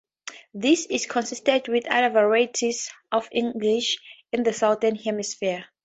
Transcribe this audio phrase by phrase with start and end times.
[0.55, 3.99] This is consistent with other varieties of English
[4.31, 5.65] in the southern hemisphere.